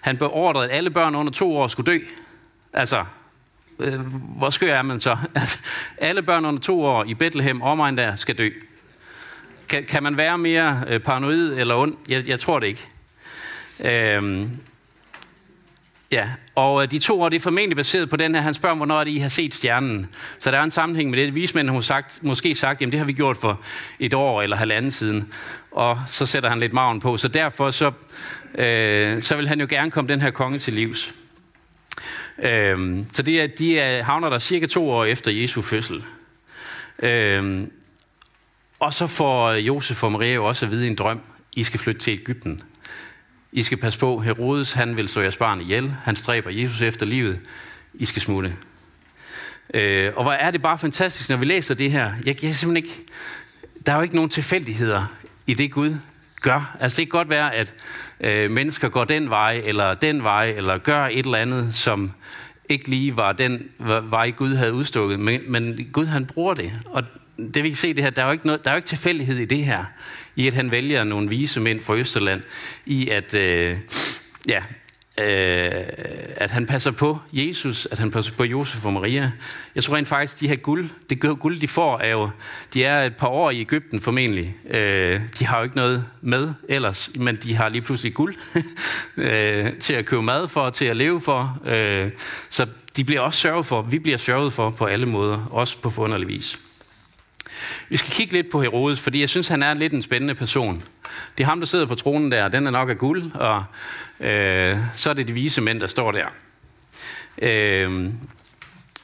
[0.01, 1.99] Han beordrede, at alle børn under to år skulle dø.
[2.73, 3.05] Altså,
[3.79, 4.01] øh,
[4.39, 5.17] hvor skør er man så?
[5.99, 8.51] alle børn under to år i Bethlehem, omegn der, skal dø.
[9.69, 11.97] Kan, kan man være mere øh, paranoid eller ond?
[12.09, 12.89] Jeg, jeg tror det ikke.
[13.85, 14.51] Øhm,
[16.15, 18.77] Ja, og øh, de to år, det er formentlig baseret på den her, han spørger,
[18.77, 20.07] hvornår er det, I har set stjernen.
[20.39, 21.35] Så der er en sammenhæng med det.
[21.35, 23.61] Vismændene har sagt, måske sagt, jamen det har vi gjort for
[23.99, 25.33] et år eller halvanden siden.
[25.71, 27.17] Og så sætter han lidt maven på.
[27.17, 27.93] Så derfor så,
[28.55, 31.15] øh, så vil han jo gerne komme den her konge til livs.
[32.39, 36.05] Øhm, så det er, de er, havner der cirka to år efter Jesu fødsel.
[36.99, 37.71] Øhm,
[38.85, 41.21] og så får Josef og Maria jo også at vide i en drøm,
[41.57, 42.63] I skal flytte til Ægypten.
[43.53, 45.95] I skal passe på, Herodes han vil slå jeres barn ihjel.
[46.05, 47.41] Han stræber Jesus efter livet.
[47.95, 48.57] I skal smutte.
[49.75, 52.13] Øh, og hvor er det bare fantastisk, når vi læser det her.
[52.25, 53.05] Jeg, jeg simpelthen ikke,
[53.87, 55.07] der er jo ikke nogen tilfældigheder
[55.47, 55.97] i det Gud
[56.41, 56.77] gør.
[56.81, 57.75] Altså det kan godt være, at
[58.21, 62.13] øh, mennesker går den vej, eller den vej, eller gør et eller andet, som
[62.69, 63.69] ikke lige var den
[64.11, 65.21] vej, Gud havde udstukket.
[65.21, 66.73] Men, men Gud han bruger det.
[66.87, 67.05] Og
[67.39, 68.89] det vi kan se det her, der er jo ikke, noget, der er jo ikke
[68.89, 69.85] tilfældighed i det her
[70.37, 72.43] i at han vælger nogle vise mænd fra Østerland,
[72.87, 73.79] i at, øh,
[74.49, 74.63] ja,
[75.19, 75.85] øh,
[76.37, 79.33] at han passer på Jesus, at han passer på Josef og Maria.
[79.75, 82.31] Jeg tror rent faktisk, de her guld, det guld, de får, er jo,
[82.75, 84.57] de er et par år i Ægypten formentlig.
[84.71, 88.35] Øh, de har jo ikke noget med ellers, men de har lige pludselig guld
[89.17, 91.59] øh, til at købe mad for, til at leve for.
[91.67, 92.11] Øh,
[92.51, 92.67] så
[92.97, 96.29] de bliver også sørget for, vi bliver sørget for på alle måder, også på forunderlig
[96.29, 96.64] vis.
[97.89, 100.83] Vi skal kigge lidt på Herodes, fordi jeg synes, han er lidt en spændende person.
[101.39, 103.65] Det er ham, der sidder på tronen der, den er nok af guld, og
[104.21, 106.27] øh, så er det de vise mænd, der står der.
[107.39, 108.11] Øh,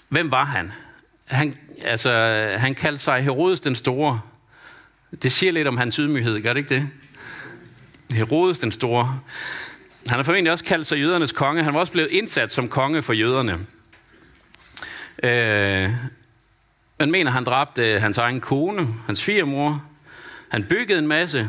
[0.08, 0.72] hvem var han?
[1.26, 2.12] Han, altså,
[2.58, 4.20] han kaldte sig Herodes den Store.
[5.22, 6.88] Det siger lidt om hans ydmyghed, gør det ikke det?
[8.16, 9.20] Herodes den Store.
[10.08, 11.62] Han har formentlig også kaldt sig jødernes konge.
[11.62, 13.58] Han var også blevet indsat som konge for jøderne.
[15.22, 15.90] Øh,
[17.00, 19.84] man mener, han dræbte øh, hans egen kone, hans firemor.
[20.48, 21.48] Han byggede en masse.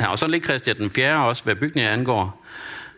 [0.00, 1.26] Han var så lidt Christian den 4.
[1.26, 2.46] også, hvad bygningen angår.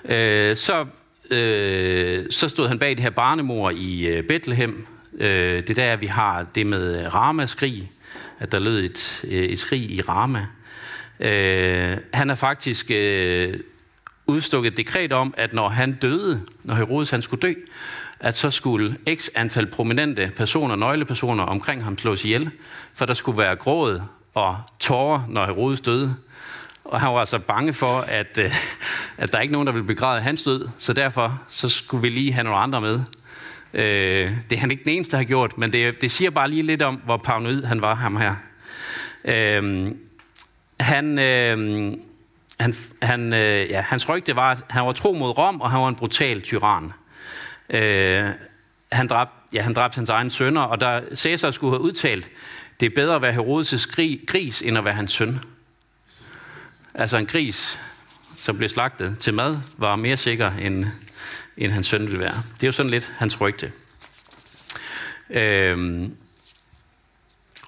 [0.05, 0.87] Øh, så,
[1.31, 4.87] øh, så stod han bag det her barnemor i øh, Bethlehem.
[5.19, 7.91] Øh, det er der, vi har det med øh, Rama-skrig,
[8.39, 10.47] at der lød et, øh, et skrig i Rama.
[11.21, 13.61] Øh, han har faktisk øh,
[14.27, 17.55] udstukket et dekret om, at når han døde, når Herodes han skulle dø,
[18.23, 22.51] at så skulle x antal prominente personer, nøglepersoner omkring ham slås ihjel,
[22.95, 24.03] for der skulle være gråd
[24.35, 26.17] og tårer, når Herodes døde.
[26.85, 28.55] Og han var altså bange for, at, øh,
[29.19, 32.09] at der er ikke nogen, der ville begræde hans død, så derfor så skulle vi
[32.09, 33.01] lige have nogle andre med.
[33.75, 36.51] Øh, det er han ikke den eneste, der har gjort, men det, det siger bare
[36.51, 38.35] lige lidt om, hvor paranoid han var, ham her.
[39.25, 39.93] Øh,
[40.81, 41.93] han, øh,
[42.61, 45.81] han, han, øh, ja, hans rygte var, at han var tro mod Rom, og han
[45.81, 46.93] var en brutal tyran.
[47.73, 48.31] Øh,
[48.93, 52.31] han, dræbte, ja, han dræbte hans egen sønner, og der Cæsar skulle have udtalt,
[52.81, 53.95] det er bedre at være Herodes'
[54.27, 55.41] gris, end at være hans søn.
[56.95, 57.81] Altså en gris,
[58.37, 60.87] som blev slagtet til mad, var mere sikker, end,
[61.57, 62.43] end hans søn ville være.
[62.55, 63.73] Det er jo sådan lidt hans rygte.
[65.31, 66.17] Øhm,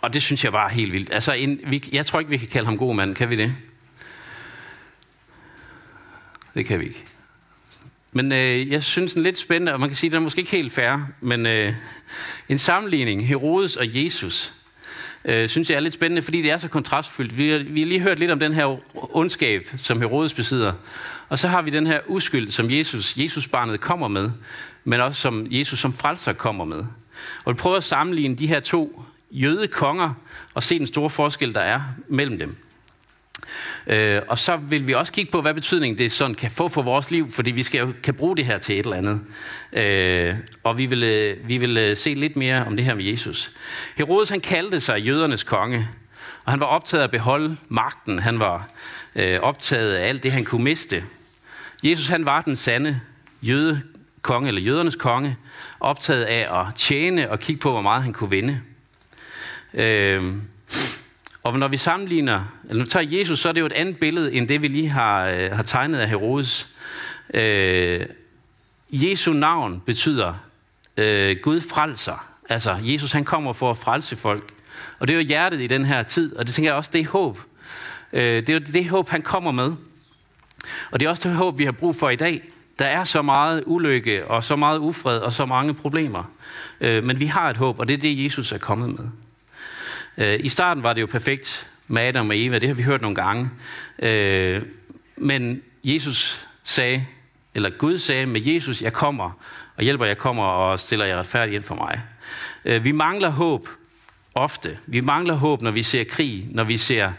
[0.02, 1.12] og det synes jeg var helt vildt.
[1.12, 3.14] Altså, en, vi, jeg tror ikke, vi kan kalde ham god mand.
[3.14, 3.54] Kan vi det?
[6.54, 7.04] Det kan vi ikke.
[8.16, 10.22] Men øh, jeg synes den er lidt spændende, og man kan sige, at den er
[10.22, 11.74] måske ikke helt fair, men øh,
[12.48, 14.52] en sammenligning, Herodes og Jesus,
[15.24, 17.38] øh, synes jeg er lidt spændende, fordi det er så kontrastfyldt.
[17.38, 18.76] Vi har, vi har lige hørt lidt om den her
[19.16, 20.72] ondskab, som Herodes besidder,
[21.28, 24.30] og så har vi den her uskyld, som Jesus, Jesus-barnet kommer med,
[24.84, 26.84] men også som Jesus som frelser kommer med.
[27.44, 30.14] Og vi prøver at sammenligne de her to jødekonger
[30.54, 32.56] og se den store forskel, der er mellem dem.
[33.86, 36.82] Øh, og så vil vi også kigge på, hvad betydning det sådan kan få for
[36.82, 39.20] vores liv, fordi vi skal jo kan bruge det her til et eller andet.
[39.72, 43.04] Øh, og vi vil, øh, vi vil øh, se lidt mere om det her med
[43.04, 43.52] Jesus.
[43.96, 45.88] Herodes han kaldte sig jødernes konge,
[46.44, 48.18] og han var optaget af at beholde magten.
[48.18, 48.68] Han var
[49.14, 51.04] øh, optaget af alt det, han kunne miste.
[51.82, 53.00] Jesus han var den sande
[53.42, 53.82] jøde
[54.22, 55.36] konge, eller jødernes konge,
[55.80, 58.60] optaget af at tjene og kigge på, hvor meget han kunne vinde.
[59.74, 60.34] Øh,
[61.44, 63.98] og når vi sammenligner, eller når vi tager Jesus, så er det jo et andet
[63.98, 66.68] billede, end det vi lige har, øh, har tegnet af Herodes.
[67.34, 68.06] Øh,
[68.90, 70.34] Jesu navn betyder
[70.96, 72.26] øh, Gud frelser.
[72.48, 74.52] Altså, Jesus han kommer for at frelse folk.
[74.98, 77.00] Og det er jo hjertet i den her tid, og det tænker jeg også, det
[77.00, 77.40] er håb.
[78.12, 79.72] Øh, det er det håb, han kommer med.
[80.90, 82.42] Og det er også det håb, vi har brug for i dag.
[82.78, 86.32] Der er så meget ulykke, og så meget ufred, og så mange problemer.
[86.80, 89.23] Øh, men vi har et håb, og det er det, Jesus er kommet med.
[90.18, 93.00] Øh, I starten var det jo perfekt med Adam og Eva, det har vi hørt
[93.00, 93.50] nogle gange.
[93.98, 94.62] Øh,
[95.16, 97.06] men Jesus sagde,
[97.54, 99.30] eller Gud sagde med Jesus, jeg kommer
[99.76, 102.00] og hjælper, jeg kommer og stiller jer retfærdigt ind for mig.
[102.64, 103.68] Øh, vi mangler håb
[104.34, 104.78] ofte.
[104.86, 107.12] Vi mangler håb, når vi ser krig, når vi ser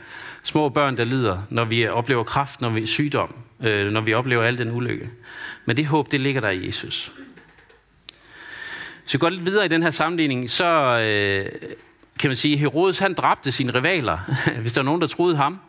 [0.43, 4.43] små børn, der lider, når vi oplever kraft, når vi er sygdom, når vi oplever
[4.43, 5.09] al den ulykke.
[5.65, 7.11] Men det håb, det ligger der i Jesus.
[9.05, 10.65] Så vi går lidt videre i den her sammenligning, så
[10.99, 11.71] øh,
[12.25, 14.17] kan man sige, Herodes han dræbte sine rivaler.
[14.61, 15.59] Hvis der var nogen, der troede ham,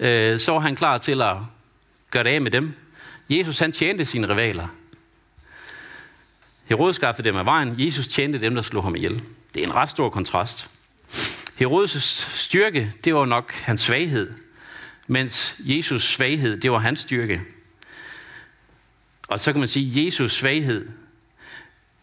[0.00, 1.36] øh, så var han klar til at
[2.10, 2.74] gøre det af med dem.
[3.28, 4.66] Jesus han tjente sine rivaler.
[6.64, 7.74] Herodes skaffede dem af vejen.
[7.78, 9.22] Jesus tjente dem, der slog ham ihjel.
[9.54, 10.68] Det er en ret stor kontrast.
[11.62, 14.32] Herodes' styrke, det var nok hans svaghed,
[15.06, 17.42] mens Jesus' svaghed, det var hans styrke.
[19.28, 20.88] Og så kan man sige, at Jesus' svaghed,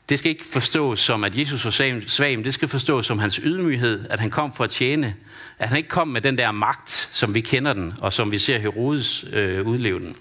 [0.10, 3.36] det skal ikke forstås som, at Jesus var svag, men det skal forstås som hans
[3.36, 5.16] ydmyghed, at han kom for at tjene.
[5.60, 8.40] At han ikke kom med den der magt, som vi kender den, og som vi
[8.40, 10.16] ser Herodes øh, udleve den.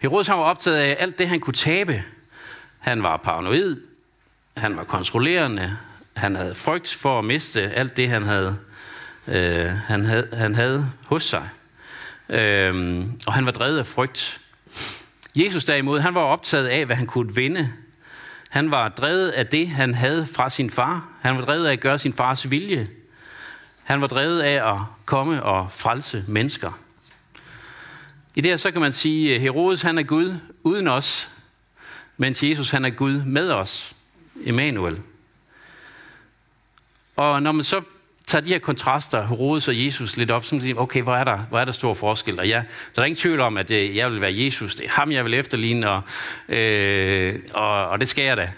[0.00, 2.04] Herodes han var optaget af alt det, han kunne tabe.
[2.78, 3.76] Han var paranoid,
[4.56, 5.76] han var kontrollerende,
[6.16, 8.58] han havde frygt for at miste alt det, han havde,
[9.28, 11.48] øh, han havde, han havde hos sig.
[12.28, 14.40] Øh, og han var drevet af frygt.
[15.36, 17.72] Jesus derimod, han var optaget af, hvad han kunne vinde
[18.56, 21.08] han var drevet af det, han havde fra sin far.
[21.20, 22.88] Han var drevet af at gøre sin fars vilje.
[23.84, 26.72] Han var drevet af at komme og frelse mennesker.
[28.34, 31.28] I det her så kan man sige, at Herodes han er Gud uden os,
[32.16, 33.94] mens Jesus han er Gud med os.
[34.44, 35.00] Emmanuel.
[37.16, 37.82] Og når man så
[38.26, 41.38] tager de her kontraster, Herodes og Jesus, lidt op, så siger okay, hvor er der,
[41.38, 42.38] hvor er der stor forskel?
[42.38, 42.62] Og ja,
[42.96, 44.74] der er ingen tvivl om, at øh, jeg vil være Jesus.
[44.74, 46.02] Det er ham, jeg vil efterligne, og,
[46.48, 48.50] øh, og, og det skal jeg da.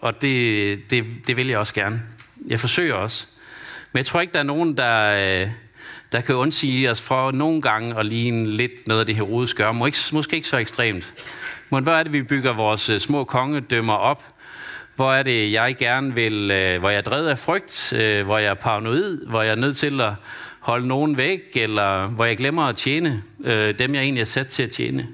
[0.00, 2.02] Og det, det, det vil jeg også gerne.
[2.46, 3.26] Jeg forsøger også.
[3.92, 5.48] Men jeg tror ikke, der er nogen, der, øh,
[6.12, 9.72] der kan undsige os for nogle gange at ligne lidt noget af det, Herodes gør.
[9.72, 11.14] Må ikke, måske ikke så ekstremt.
[11.70, 14.31] Men hvor er det, vi bygger vores øh, små kongedømmer op?
[14.96, 18.38] Hvor er det, jeg gerne vil, øh, hvor jeg er drevet af frygt, øh, hvor
[18.38, 20.12] jeg er paranoid, hvor jeg er nødt til at
[20.60, 24.46] holde nogen væk, eller hvor jeg glemmer at tjene øh, dem, jeg egentlig er sat
[24.46, 25.08] til at tjene.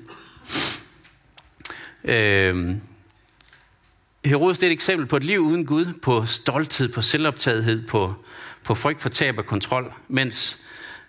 [2.05, 2.77] Øh,
[4.25, 8.15] Herodes det er et eksempel på et liv uden Gud, på stolthed, på selvoptagethed, på,
[8.65, 10.59] på frygt for tab og kontrol, mens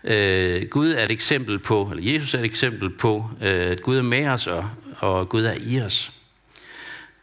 [0.03, 3.97] øh, Gud er et eksempel på, eller Jesus er et eksempel på, øh, at Gud
[3.97, 6.11] er med os, og, og Gud er i os.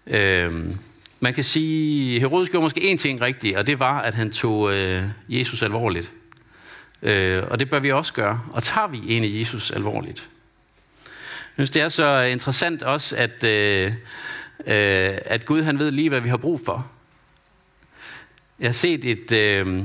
[0.06, 0.64] Øh,
[1.26, 4.72] man kan sige, Herodes gjorde måske én ting rigtigt, og det var, at han tog
[4.72, 6.12] øh, Jesus alvorligt.
[7.02, 8.40] Øh, og det bør vi også gøre.
[8.52, 10.28] Og tager vi egentlig Jesus alvorligt?
[11.04, 13.92] Jeg synes, det er så interessant også, at, øh,
[14.66, 16.86] øh, at Gud han ved lige, hvad vi har brug for.
[18.58, 19.82] Jeg har set et, øh,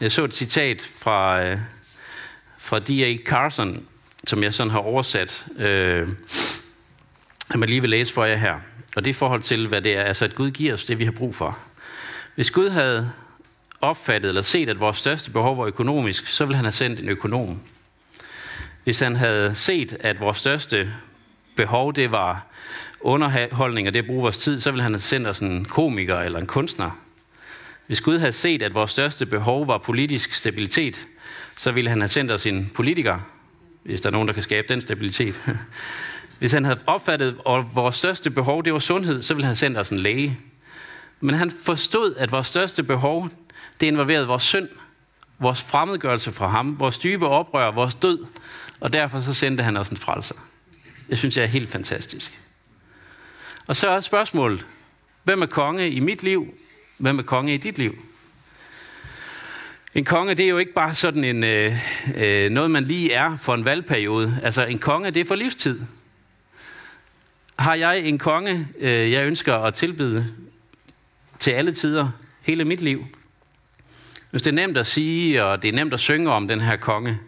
[0.00, 1.58] jeg så et citat fra, øh,
[2.58, 3.16] fra D.A.
[3.24, 3.86] Carson,
[4.26, 5.46] som jeg sådan har oversat.
[5.58, 6.08] Øh,
[7.54, 8.69] jeg lige vil læse for jer her.
[8.96, 10.98] Og det er i forhold til, hvad det er, altså at Gud giver os det,
[10.98, 11.58] vi har brug for.
[12.34, 13.12] Hvis Gud havde
[13.80, 17.08] opfattet eller set, at vores største behov var økonomisk, så ville han have sendt en
[17.08, 17.60] økonom.
[18.84, 20.92] Hvis han havde set, at vores største
[21.56, 22.46] behov, det var
[23.00, 26.16] underholdning og det at bruge vores tid, så ville han have sendt os en komiker
[26.16, 26.90] eller en kunstner.
[27.86, 31.06] Hvis Gud havde set, at vores største behov var politisk stabilitet,
[31.56, 33.18] så ville han have sendt os en politiker,
[33.82, 35.40] hvis der er nogen, der kan skabe den stabilitet.
[36.40, 39.80] Hvis han havde opfattet, at vores største behov det var sundhed, så ville han sende
[39.80, 40.38] os en læge.
[41.20, 43.28] Men han forstod, at vores største behov,
[43.80, 44.68] det involverede vores synd,
[45.38, 48.26] vores fremmedgørelse fra ham, vores dybe oprør, vores død,
[48.80, 50.34] og derfor så sendte han os en frelser.
[51.08, 52.40] Jeg synes, det er helt fantastisk.
[53.66, 54.66] Og så er spørgsmålet,
[55.24, 56.54] hvem er konge i mit liv?
[56.98, 57.98] Hvem er konge i dit liv?
[59.94, 61.76] En konge, det er jo ikke bare sådan en, øh,
[62.16, 64.40] øh, noget, man lige er for en valgperiode.
[64.42, 65.80] Altså, en konge, det er for livstid.
[67.60, 70.26] Har jeg en konge, øh, jeg ønsker at tilbyde
[71.38, 72.10] til alle tider,
[72.42, 73.06] hele mit liv?
[74.30, 76.76] Hvis det er nemt at sige, og det er nemt at synge om den her
[76.76, 77.18] konge,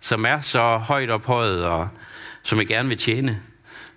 [0.00, 1.88] som er så højt ophøjet, og
[2.42, 3.40] som jeg gerne vil tjene.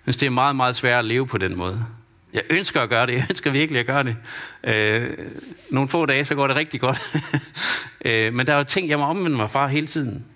[0.04, 1.84] Hvis det er meget, meget svært at leve på den måde.
[2.32, 3.12] Jeg ønsker at gøre det.
[3.12, 4.16] Jeg ønsker virkelig at gøre det.
[4.64, 5.10] Øh,
[5.70, 7.16] nogle få dage, så går det rigtig godt.
[8.04, 10.26] øh, men der er jo ting, jeg må omvende mig fra hele tiden.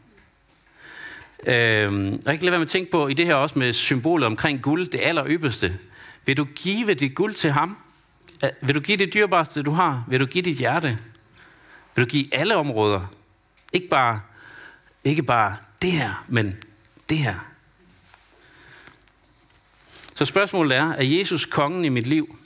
[1.47, 1.91] Øh, jeg
[2.25, 4.87] kan lade være med at tænke på, i det her også med symbolet omkring guld,
[4.87, 5.79] det aller ypperste.
[6.27, 7.77] Vil du give dit guld til ham?
[8.63, 10.05] Vil du give det dyrbarste, du har?
[10.09, 10.99] Vil du give dit hjerte?
[11.95, 13.07] Vil du give alle områder?
[13.73, 14.21] Ikke bare,
[15.05, 16.57] ikke bare det her, men
[17.09, 17.35] det her.
[20.15, 22.37] Så spørgsmålet er, er Jesus kongen i mit liv?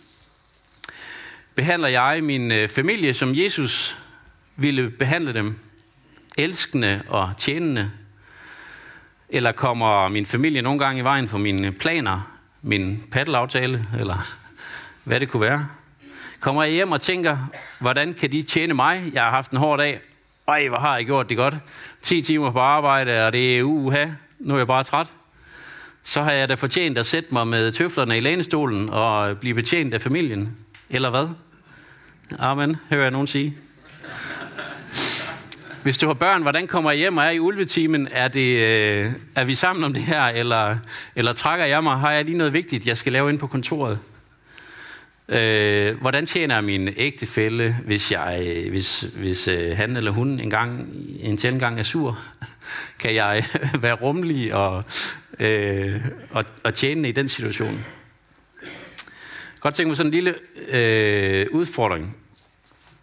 [1.55, 3.97] Behandler jeg min øh, familie, som Jesus
[4.57, 5.59] ville behandle dem?
[6.39, 7.91] Elskende og tjenende?
[9.35, 12.31] Eller kommer min familie nogle gange i vejen for mine planer,
[12.63, 14.27] min paddelaftale, eller
[15.05, 15.69] hvad det kunne være?
[16.41, 17.37] Kommer jeg hjem og tænker,
[17.79, 19.11] hvordan kan de tjene mig?
[19.13, 20.01] Jeg har haft en hård dag.
[20.49, 21.55] Ej, hvor har jeg gjort det godt.
[22.03, 24.07] 10 timer på arbejde, og det er uha.
[24.39, 25.07] Nu er jeg bare træt
[26.07, 29.95] så har jeg da fortjent at sætte mig med tøflerne i lænestolen og blive betjent
[29.95, 30.57] af familien.
[30.91, 31.29] Eller hvad?
[32.39, 33.57] Amen, hører jeg nogen sige.
[35.85, 38.09] Hvis du har børn, hvordan kommer jeg hjem og er i ulvetimen?
[38.11, 40.77] Er, det, øh, er vi sammen om det her, eller,
[41.17, 41.99] eller trækker jeg mig?
[41.99, 43.99] Har jeg lige noget vigtigt, jeg skal lave ind på kontoret?
[45.29, 50.41] Øh, hvordan tjener jeg min ægtefælle, hvis, jeg, øh, hvis, hvis øh, han eller hun
[50.41, 50.89] en, gang,
[51.21, 52.19] en sjældent gang er sur?
[53.01, 54.83] Kan jeg øh, være rummelig og,
[55.39, 57.85] øh, og, og tjene i den situation?
[59.61, 60.35] Godt tænke mig sådan en lille
[60.69, 62.17] øh, udfordring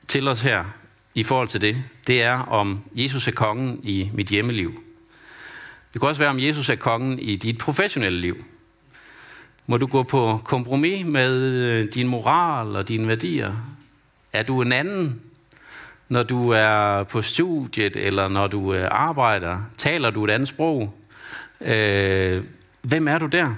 [0.08, 0.81] til os her
[1.16, 1.84] i forhold til det.
[2.08, 4.84] Det er, om Jesus er kongen i mit hjemmeliv.
[5.94, 8.46] Det kan også være, om Jesus er kongen i dit professionelle liv.
[9.68, 13.56] Må du gå på kompromis med øh, din moral og dine værdier?
[14.34, 15.22] Er du en anden,
[16.10, 19.60] når du er på studiet, eller når du øh, arbejder?
[19.78, 20.94] Taler du et andet sprog?
[21.62, 22.44] Øh,
[22.82, 23.56] hvem er du der?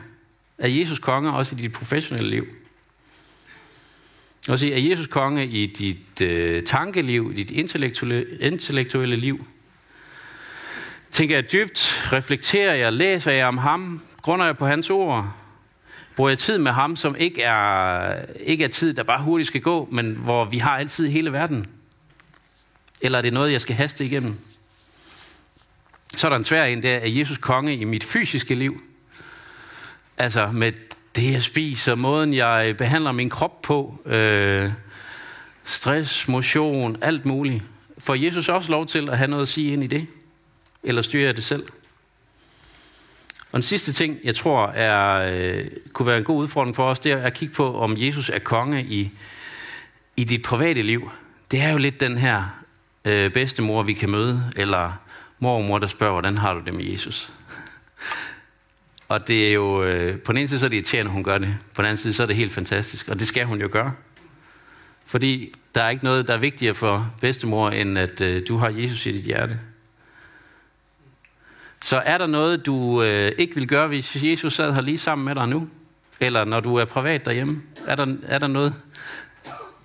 [0.57, 2.47] Er Jesus konge også i dit professionelle liv?
[4.47, 9.45] Og sige, er Jesus konge i dit øh, tankeliv, i dit intellektuelle, intellektuelle liv?
[11.12, 15.34] Tænker jeg dybt, reflekterer jeg, læser jeg om ham, grunder jeg på hans ord,
[16.15, 19.62] Bruger jeg tid med ham, som ikke er, ikke er tid, der bare hurtigt skal
[19.62, 21.65] gå, men hvor vi har altid hele verden?
[23.01, 24.36] Eller er det noget, jeg skal haste igennem?
[26.15, 28.82] Så er der en svær en, der er Jesus konge i mit fysiske liv.
[30.17, 30.71] Altså med
[31.15, 34.71] det, jeg spiser, måden, jeg behandler min krop på, øh,
[35.63, 37.63] stress, motion, alt muligt.
[37.97, 40.08] Får Jesus også lov til at have noget at sige ind i det?
[40.84, 41.63] Eller styrer jeg det selv?
[43.52, 46.99] Og den sidste ting, jeg tror, er, øh, kunne være en god udfordring for os,
[46.99, 49.12] det er at kigge på, om Jesus er konge i,
[50.17, 51.12] i dit private liv.
[51.52, 52.63] Det er jo lidt den her
[53.06, 54.91] øh, bedstemor, vi kan møde, eller
[55.39, 57.32] mormor, der spørger, hvordan har du det med Jesus?
[59.13, 61.38] Og det er jo, øh, på den ene side så er det irriterende, hun gør
[61.38, 61.58] det.
[61.73, 63.93] På den anden side så er det helt fantastisk, og det skal hun jo gøre.
[65.06, 68.69] Fordi der er ikke noget, der er vigtigere for bedstemor, end at øh, du har
[68.69, 69.60] Jesus i dit hjerte.
[71.82, 75.26] Så er der noget, du øh, ikke vil gøre, hvis Jesus sad her lige sammen
[75.26, 75.69] med dig nu?
[76.19, 77.62] Eller når du er privat derhjemme?
[77.88, 78.73] Er der, er der, noget,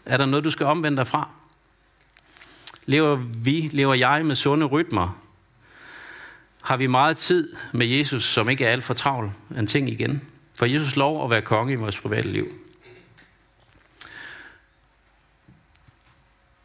[0.07, 1.29] er der noget, du skal omvende dig fra?
[2.87, 5.28] Lever vi, lever jeg med sunde rytmer?
[6.69, 9.33] Har vi meget tid med Jesus, som ikke er alt for travl?
[9.59, 10.23] En ting igen.
[10.55, 12.53] For Jesus lov at være konge i vores private liv.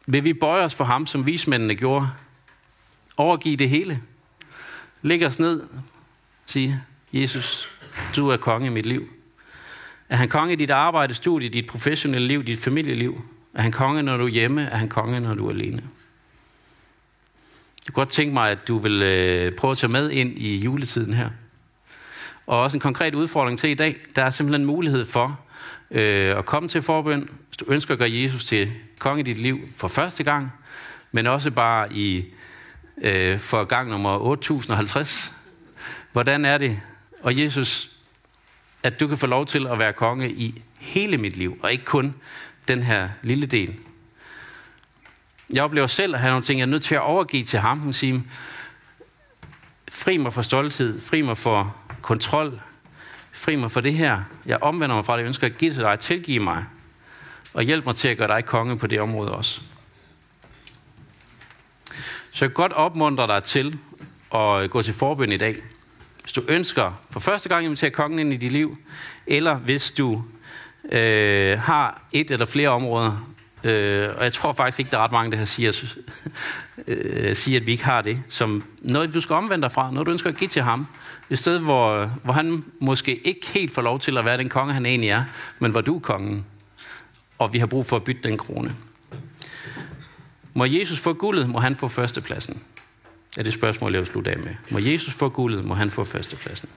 [0.06, 2.08] Vil vi bøje os for ham, som vismændene gjorde?
[3.16, 4.00] Overgive det hele?
[5.02, 5.62] Læg os ned,
[6.46, 7.68] sige, Jesus,
[8.16, 9.08] du er konge i mit liv.
[10.08, 13.24] Er han konge i dit arbejde, studie, dit professionelle liv, dit familieliv?
[13.54, 14.62] Er han konge, når du er hjemme?
[14.62, 15.82] Er han konge, når du er alene?
[17.86, 20.56] Du kunne godt tænke mig, at du vil øh, prøve at tage med ind i
[20.56, 21.30] juletiden her.
[22.46, 23.96] Og også en konkret udfordring til i dag.
[24.16, 25.40] Der er simpelthen mulighed for
[25.90, 29.38] øh, at komme til forbøn, hvis du ønsker at gøre Jesus til konge i dit
[29.38, 30.52] liv for første gang,
[31.12, 32.24] men også bare i
[33.02, 35.32] øh, for gang nummer 8050.
[36.12, 36.80] Hvordan er det?
[37.22, 37.90] Og Jesus,
[38.82, 41.84] at du kan få lov til at være konge i hele mit liv, og ikke
[41.84, 42.14] kun
[42.68, 43.78] den her lille del.
[45.52, 47.78] Jeg oplever selv at have nogle ting, jeg er nødt til at overgive til ham.
[47.78, 48.20] Hun siger,
[49.88, 52.60] fri mig for stolthed, fri mig for kontrol,
[53.32, 54.22] fri mig for det her.
[54.46, 56.64] Jeg omvender mig fra det, jeg ønsker at give til dig, tilgive mig,
[57.52, 59.60] og hjælp mig til at gøre dig konge på det område også.
[62.32, 63.78] Så jeg kan godt opmuntre dig til
[64.34, 65.56] at gå til forbøn i dag.
[66.20, 68.78] Hvis du ønsker for første gang at invitere kongen ind i dit liv,
[69.26, 70.24] eller hvis du
[70.92, 73.33] øh, har et eller flere områder,
[73.64, 75.72] øh, og jeg tror faktisk ikke, der er ret mange, der siger,
[76.86, 80.06] øh, siger, at vi ikke har det, som noget, du skal omvende dig fra, noget,
[80.06, 80.86] du ønsker at give til ham.
[81.30, 84.74] Et sted, hvor, hvor han måske ikke helt får lov til at være den konge,
[84.74, 85.24] han egentlig er,
[85.58, 86.44] men hvor du er kongen,
[87.38, 88.74] og vi har brug for at bytte den krone.
[90.54, 92.62] Må Jesus få guldet, må han få førstepladsen?
[93.36, 94.54] Er det spørgsmål, jeg vil slutte af med.
[94.70, 96.68] Må Jesus få guldet, må han få førstepladsen?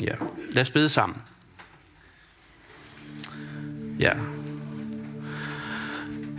[0.00, 0.14] Ja.
[0.52, 1.18] Lad os bede sammen.
[3.98, 4.12] Ja.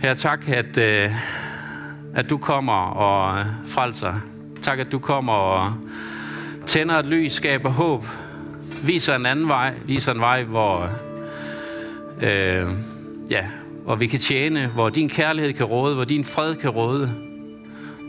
[0.04, 1.10] Herre, tak, at, øh,
[2.14, 4.14] at du kommer og øh, frelser.
[4.62, 5.74] Tak, at du kommer og
[6.66, 8.04] tænder et lys, skaber håb,
[8.82, 10.90] viser en anden vej, viser en vej, hvor,
[12.22, 12.66] øh,
[13.30, 13.44] ja,
[13.84, 17.14] hvor vi kan tjene, hvor din kærlighed kan råde, hvor din fred kan råde,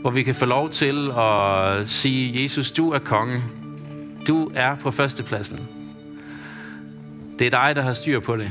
[0.00, 3.42] hvor vi kan få lov til at sige, Jesus, du er konge.
[4.26, 5.68] Du er på førstepladsen.
[7.38, 8.50] Det er dig, der har styr på det.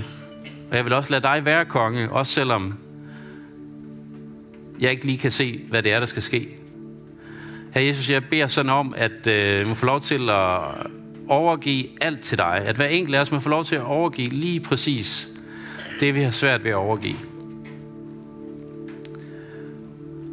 [0.72, 2.85] Og jeg vil også lade dig være konge, også selvom
[4.80, 6.48] jeg ikke lige kan se, hvad det er, der skal ske.
[7.74, 10.60] Her Jesus, jeg beder sådan om, at øh, man får lov til at
[11.28, 12.64] overgive alt til dig.
[12.66, 15.28] At hver enkelt af os må få lov til at overgive lige præcis
[16.00, 17.16] det, vi har svært ved at overgive.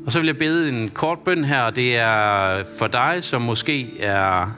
[0.07, 3.43] Og så vil jeg bede en kort bøn her, og det er for dig, som
[3.43, 4.57] måske er,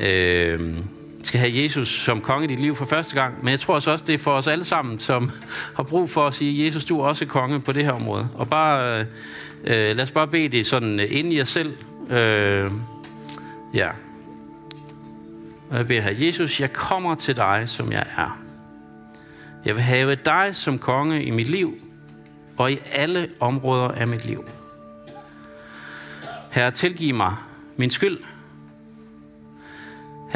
[0.00, 0.76] øh,
[1.26, 3.34] skal have Jesus som konge i dit liv for første gang.
[3.42, 5.30] Men jeg tror også, det er for os alle sammen, som
[5.76, 8.28] har brug for at sige, Jesus, du er også konge på det her område.
[8.34, 9.00] Og bare,
[9.64, 11.76] øh, lad os bare bede det sådan øh, ind i jer selv.
[12.10, 12.70] Øh,
[13.74, 13.88] ja.
[15.70, 18.40] Og jeg beder her, Jesus, jeg kommer til dig, som jeg er.
[19.64, 21.74] Jeg vil have dig som konge i mit liv,
[22.56, 24.44] og i alle områder af mit liv.
[26.50, 27.34] Herre, tilgiv mig
[27.76, 28.18] min skyld.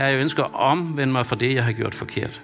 [0.01, 2.43] Herre, jeg ønsker at omvende mig for det, jeg har gjort forkert.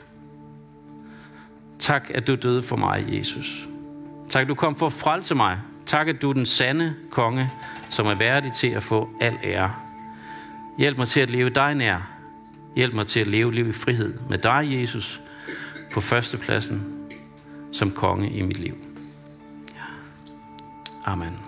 [1.79, 3.69] Tak, at du døde for mig, Jesus.
[4.29, 5.59] Tak, at du kom for at frelse mig.
[5.87, 7.51] Tak, at du er den sande konge,
[7.91, 9.75] som er værdig til at få al ære.
[10.79, 12.11] Hjælp mig til at leve dig nær.
[12.77, 15.21] Hjælp mig til at leve liv i frihed med dig, Jesus,
[15.93, 17.09] på førstepladsen
[17.73, 18.75] som konge i mit liv.
[21.05, 21.46] Amen.